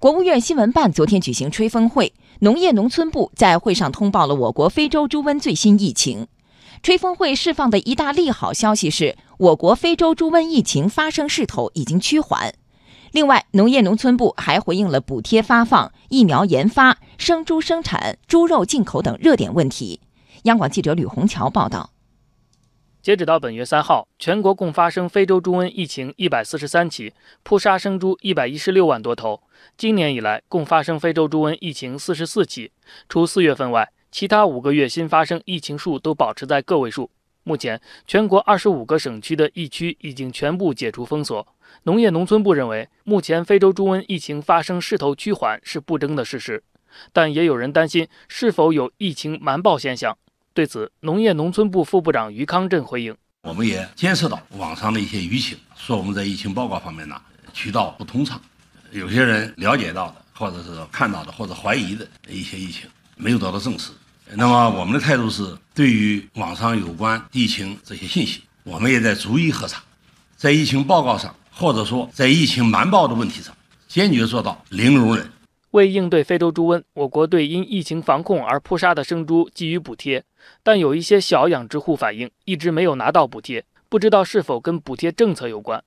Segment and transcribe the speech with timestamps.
[0.00, 6.28] 国务院新闻办昨天举行吹风会，农业农村部在会上通报了我国非洲猪瘟最新疫情。
[6.84, 12.54] 吹风会释放的一大利好消息是，我国非洲猪瘟疫情发生势头已经趋缓。
[13.10, 19.98] 另外，农业农村部还回应了补贴发放、疫苗研发、生猪生产、猪肉进口等热点问题。
[20.44, 21.90] 央广记者吕红桥报道。
[23.08, 29.42] 截止到本月三号，全国共发生非洲猪瘟疫情一百四十三起，扑杀生猪一百一十六万多头。
[29.78, 32.70] 今年以来，共发生非洲猪瘟疫情四十四起，
[33.08, 37.10] 除四月份外，其他五个月新发生疫情数都保持在个位数。
[37.44, 41.48] 目前，全国二十五个省区的疫区已经全部解除封锁。
[41.84, 46.62] 农业农村部认为，目前非洲猪瘟疫情发生势头趋缓是不争的事实，
[47.14, 50.18] 但也有人担心是否有疫情瞒报现象。
[50.58, 53.16] 对此，农业农村部副部长于康震回应
[53.46, 57.14] ：“我们也监测到网上的一些舆情，说我们在疫情报告方面呢
[57.52, 58.40] 渠道不通畅，
[58.90, 63.92] 有些人了解到的，或者是看到的，或者怀疑的一些疫情没有得到证实。
[64.34, 69.80] 那么我们的态度是，对于网上有关疫情这些信息，我们也在逐一核查，
[70.36, 75.30] 在疫情报告上，或者说在疫情瞒报的问题上，坚决做到零容忍。”
[75.72, 80.24] 为应对非洲猪瘟，我国对因疫情防控而扑杀的生猪给予补贴，
[80.62, 85.82] 但有一些小养殖户反映一直没有拿到补贴，不知道是否跟补贴政策有关。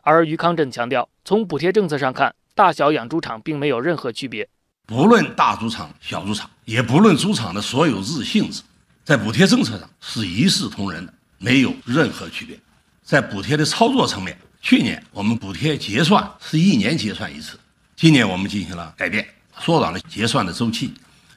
[0.00, 4.48] 而于康震强调，从补贴政策上看，大小养猪场并没有任何区别，
[4.86, 8.62] 不论大猪场、小猪场，也不论猪场的所有制性质，
[9.04, 12.58] 在补贴政策上是一视同仁的，没有任何区别。
[13.02, 17.58] 在补贴的操作层面，去年我们补贴结算是一年结算一次。
[17.96, 19.26] 今年我们进行了改变，
[19.58, 20.92] 缩短了结算的周期。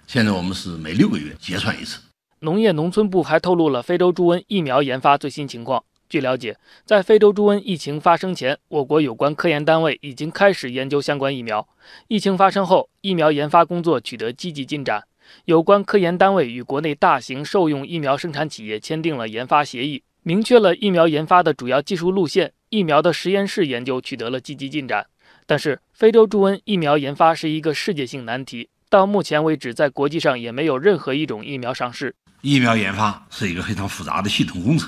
[0.07, 2.01] 现在我们是每六个月结算一次。
[2.41, 5.81] 农业农村部还透露了非洲猪瘟疫苗研发最新情况。
[6.09, 11.65] 据了解，在非洲猪瘟疫情发生前，我国有关科研单位已经开始研究相关疫苗。
[12.09, 15.05] 疫情发生后，疫苗研发工作取得积极进展。
[15.45, 22.51] 有关科研单位与国内大型兽用疫苗生产企业签订了研发协议，明确了疫苗研发的主要技术路线。
[22.67, 25.07] 疫苗的实验室研究取得了积极进展。
[25.49, 32.13] 但是，非洲猪瘟疫苗研发是一个世界性难题，到目前为止，在国际上也没有任何一种疫苗上市。
[32.41, 34.87] 疫苗研发是一个非常复杂的系统工程，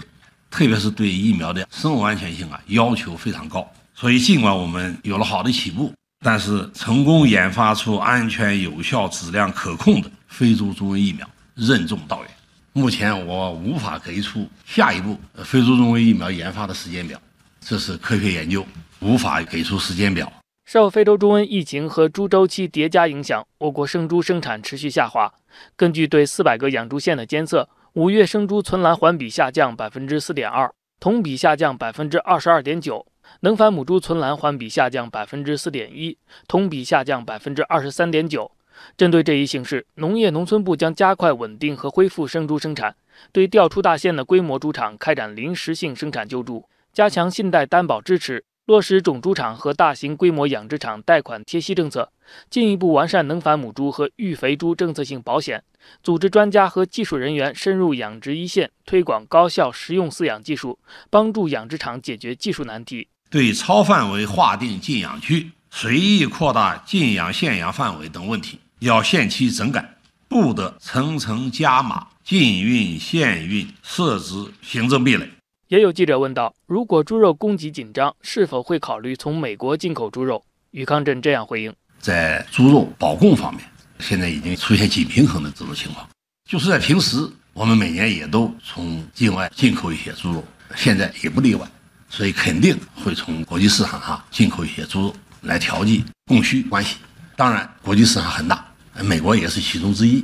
[0.51, 3.67] 特别是对疫苗的生物安全性啊要求非常高。
[3.95, 5.91] 所以，尽管我们有了好的起步，
[6.23, 12.31] 但是成功研发出安全、有效、质量可控的非洲猪瘟疫苗任重道远。
[12.73, 17.19] 目前我无法给出下一步非洲猪瘟疫苗研发的时间表，
[17.59, 18.63] 这是科学研究，
[18.99, 20.31] 无法给出时间表。
[20.71, 25.29] 受非洲猪瘟疫情和猪周期叠加影响，我国生猪生产持续下滑。
[25.75, 33.05] 根据对四百个养猪县的监测，五月生猪存栏环比下降百分之四点二，同比下降百分之二十二点九；
[33.41, 36.17] 能繁母猪存栏环比下降百分之四点一，
[36.47, 38.49] 同比下降百分之二十三点九。
[38.95, 42.95] 针对这一形势，农业农村部将加快稳定和恢复生猪生产，
[43.33, 48.45] 对调出大县的规模猪场开展临时性生产救助，加强信贷担保支持。
[48.71, 52.09] 落实种猪场和大型规模养殖场贷款贴息政策，
[52.49, 55.61] 进一步完善能繁母猪和育肥猪政策性保险，
[56.01, 63.09] 组织专家和技术人员深入养殖一线，推广高效实用饲养技术，帮助养殖场解决技术难题。
[63.29, 69.97] 对超范围划定禁养区、随意扩大禁养限养范围等问题，要限期整改，
[70.29, 75.27] 不得层层加码、禁运限运，设置行政壁垒。
[75.71, 80.43] 也有记者问到，如果猪肉供给紧张，是否会考虑从美国进口猪肉？
[80.71, 83.63] 于康镇这样回应：在猪肉保供方面，
[83.97, 86.05] 现在已经出现紧平衡的这种情况。
[86.43, 90.43] 就是在平时，我们每年也都从境外进口一些猪肉，
[90.75, 91.65] 现在也不例外，
[92.09, 96.97] 所以肯定会从国际市场上进口一些猪肉来调剂供需关系。
[97.37, 98.65] 当然，国际市场很大，
[99.05, 100.21] 美国也是其中之一。